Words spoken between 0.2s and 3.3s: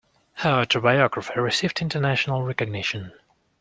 Her autobiography received international recognition.